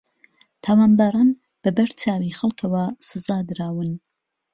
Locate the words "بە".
1.63-1.69